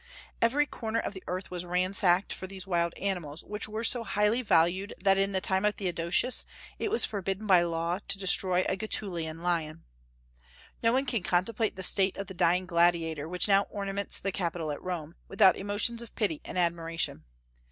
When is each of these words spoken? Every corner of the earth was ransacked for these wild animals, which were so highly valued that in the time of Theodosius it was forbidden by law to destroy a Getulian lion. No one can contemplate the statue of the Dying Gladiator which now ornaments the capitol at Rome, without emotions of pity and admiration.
Every 0.41 0.65
corner 0.65 0.97
of 0.99 1.13
the 1.13 1.23
earth 1.27 1.51
was 1.51 1.63
ransacked 1.63 2.33
for 2.33 2.47
these 2.47 2.65
wild 2.65 2.95
animals, 2.95 3.43
which 3.43 3.69
were 3.69 3.83
so 3.83 4.03
highly 4.03 4.41
valued 4.41 4.95
that 4.99 5.19
in 5.19 5.31
the 5.31 5.39
time 5.39 5.63
of 5.63 5.75
Theodosius 5.75 6.43
it 6.79 6.89
was 6.89 7.05
forbidden 7.05 7.45
by 7.45 7.61
law 7.61 7.99
to 8.07 8.17
destroy 8.17 8.63
a 8.67 8.75
Getulian 8.75 9.43
lion. 9.43 9.83
No 10.81 10.91
one 10.91 11.05
can 11.05 11.21
contemplate 11.21 11.75
the 11.75 11.83
statue 11.83 12.19
of 12.19 12.25
the 12.25 12.33
Dying 12.33 12.65
Gladiator 12.65 13.29
which 13.29 13.47
now 13.47 13.65
ornaments 13.69 14.19
the 14.19 14.31
capitol 14.31 14.71
at 14.71 14.81
Rome, 14.81 15.17
without 15.27 15.55
emotions 15.55 16.01
of 16.01 16.15
pity 16.15 16.41
and 16.43 16.57
admiration. 16.57 17.23